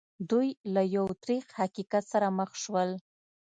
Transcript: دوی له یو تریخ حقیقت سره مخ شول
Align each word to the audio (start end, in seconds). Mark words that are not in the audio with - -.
دوی 0.29 0.47
له 0.73 0.81
یو 0.95 1.05
تریخ 1.23 1.45
حقیقت 1.61 2.03
سره 2.13 2.27
مخ 2.37 2.51
شول 2.63 2.89